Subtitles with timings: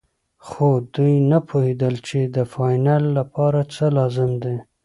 [0.47, 4.55] خو دوی نه پوهېدل چې د فاینل لپاره څه لازم دي.